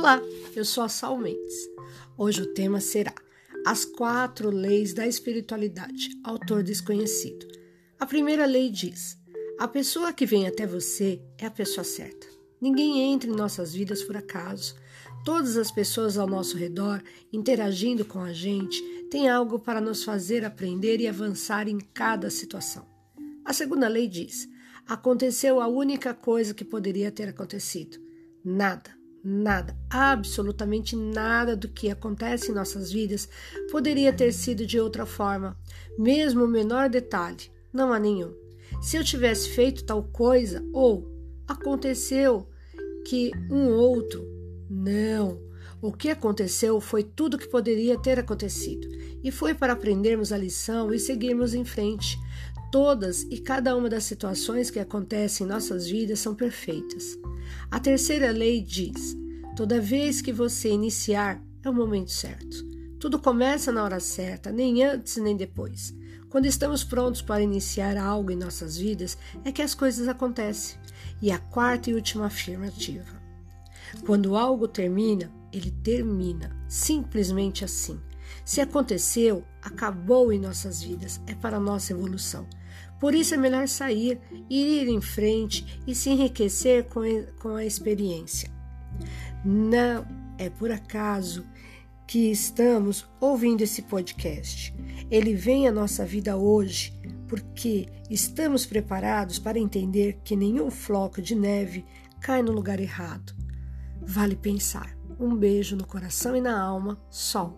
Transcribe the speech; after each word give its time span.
Olá, 0.00 0.22
eu 0.54 0.64
sou 0.64 0.84
a 0.84 0.88
Sal 0.88 1.18
Mendes. 1.18 1.68
Hoje 2.16 2.42
o 2.42 2.54
tema 2.54 2.80
será 2.80 3.12
As 3.66 3.84
Quatro 3.84 4.48
Leis 4.48 4.94
da 4.94 5.04
Espiritualidade, 5.04 6.10
autor 6.22 6.62
desconhecido. 6.62 7.44
A 7.98 8.06
primeira 8.06 8.46
lei 8.46 8.70
diz: 8.70 9.18
A 9.58 9.66
pessoa 9.66 10.12
que 10.12 10.24
vem 10.24 10.46
até 10.46 10.68
você 10.68 11.20
é 11.36 11.46
a 11.46 11.50
pessoa 11.50 11.82
certa. 11.82 12.28
Ninguém 12.60 13.12
entra 13.12 13.28
em 13.28 13.34
nossas 13.34 13.74
vidas 13.74 14.00
por 14.04 14.16
acaso. 14.16 14.76
Todas 15.24 15.56
as 15.56 15.72
pessoas 15.72 16.16
ao 16.16 16.28
nosso 16.28 16.56
redor, 16.56 17.02
interagindo 17.32 18.04
com 18.04 18.20
a 18.20 18.32
gente, 18.32 18.80
têm 19.10 19.28
algo 19.28 19.58
para 19.58 19.80
nos 19.80 20.04
fazer 20.04 20.44
aprender 20.44 21.00
e 21.00 21.08
avançar 21.08 21.66
em 21.66 21.80
cada 21.80 22.30
situação. 22.30 22.86
A 23.44 23.52
segunda 23.52 23.88
lei 23.88 24.06
diz: 24.06 24.48
Aconteceu 24.86 25.60
a 25.60 25.66
única 25.66 26.14
coisa 26.14 26.54
que 26.54 26.64
poderia 26.64 27.10
ter 27.10 27.28
acontecido. 27.28 27.98
Nada 28.44 28.97
Nada, 29.22 29.76
absolutamente 29.90 30.94
nada 30.94 31.56
do 31.56 31.68
que 31.68 31.90
acontece 31.90 32.50
em 32.50 32.54
nossas 32.54 32.92
vidas 32.92 33.28
poderia 33.70 34.12
ter 34.12 34.32
sido 34.32 34.64
de 34.64 34.78
outra 34.78 35.04
forma, 35.04 35.56
mesmo 35.98 36.44
o 36.44 36.48
menor 36.48 36.88
detalhe, 36.88 37.50
não 37.72 37.92
há 37.92 37.98
nenhum. 37.98 38.32
Se 38.80 38.96
eu 38.96 39.04
tivesse 39.04 39.50
feito 39.50 39.84
tal 39.84 40.04
coisa, 40.04 40.64
ou 40.72 41.10
aconteceu 41.46 42.48
que 43.06 43.32
um 43.50 43.68
outro, 43.70 44.24
não. 44.70 45.40
O 45.80 45.92
que 45.92 46.10
aconteceu 46.10 46.80
foi 46.80 47.02
tudo 47.02 47.38
que 47.38 47.48
poderia 47.48 47.98
ter 47.98 48.18
acontecido, 48.18 48.88
e 49.22 49.30
foi 49.30 49.54
para 49.54 49.72
aprendermos 49.72 50.32
a 50.32 50.38
lição 50.38 50.92
e 50.92 50.98
seguirmos 50.98 51.54
em 51.54 51.64
frente. 51.64 52.18
Todas 52.70 53.22
e 53.30 53.38
cada 53.38 53.74
uma 53.74 53.88
das 53.88 54.04
situações 54.04 54.70
que 54.70 54.78
acontecem 54.78 55.46
em 55.46 55.48
nossas 55.48 55.86
vidas 55.86 56.20
são 56.20 56.34
perfeitas. 56.34 57.18
A 57.70 57.80
terceira 57.80 58.30
lei 58.30 58.60
diz: 58.60 59.16
toda 59.56 59.80
vez 59.80 60.20
que 60.20 60.32
você 60.32 60.70
iniciar, 60.70 61.42
é 61.62 61.70
o 61.70 61.74
momento 61.74 62.10
certo. 62.10 62.66
Tudo 63.00 63.18
começa 63.18 63.72
na 63.72 63.84
hora 63.84 64.00
certa, 64.00 64.52
nem 64.52 64.84
antes 64.84 65.16
nem 65.16 65.36
depois. 65.36 65.94
Quando 66.28 66.44
estamos 66.44 66.84
prontos 66.84 67.22
para 67.22 67.42
iniciar 67.42 67.96
algo 67.96 68.30
em 68.30 68.36
nossas 68.36 68.76
vidas, 68.76 69.16
é 69.44 69.52
que 69.52 69.62
as 69.62 69.74
coisas 69.74 70.06
acontecem. 70.08 70.78
E 71.22 71.30
a 71.30 71.38
quarta 71.38 71.88
e 71.88 71.94
última 71.94 72.26
afirmativa: 72.26 73.18
quando 74.04 74.36
algo 74.36 74.68
termina, 74.68 75.32
ele 75.50 75.70
termina, 75.70 76.54
simplesmente 76.68 77.64
assim. 77.64 77.98
Se 78.44 78.60
aconteceu, 78.60 79.42
acabou 79.62 80.32
em 80.32 80.38
nossas 80.38 80.82
vidas, 80.82 81.20
é 81.26 81.34
para 81.34 81.58
nossa 81.58 81.92
evolução. 81.92 82.46
Por 83.00 83.14
isso 83.14 83.34
é 83.34 83.36
melhor 83.36 83.68
sair, 83.68 84.20
ir 84.50 84.88
em 84.88 85.00
frente 85.00 85.80
e 85.86 85.94
se 85.94 86.10
enriquecer 86.10 86.86
com, 86.86 87.54
a 87.54 87.64
experiência. 87.64 88.50
Não 89.44 90.06
é 90.36 90.50
por 90.50 90.70
acaso 90.70 91.44
que 92.06 92.30
estamos 92.30 93.06
ouvindo 93.20 93.62
esse 93.62 93.82
podcast. 93.82 94.74
Ele 95.10 95.34
vem 95.34 95.68
à 95.68 95.72
nossa 95.72 96.04
vida 96.04 96.36
hoje 96.36 96.92
porque 97.28 97.86
estamos 98.10 98.64
preparados 98.64 99.38
para 99.38 99.58
entender 99.58 100.20
que 100.24 100.34
nenhum 100.34 100.70
floco 100.70 101.20
de 101.20 101.34
neve 101.34 101.84
cai 102.20 102.42
no 102.42 102.52
lugar 102.52 102.80
errado. 102.80 103.34
Vale 104.00 104.34
pensar. 104.34 104.96
Um 105.20 105.36
beijo 105.36 105.76
no 105.76 105.86
coração 105.86 106.34
e 106.34 106.40
na 106.40 106.60
alma, 106.60 106.98
Sol. 107.10 107.56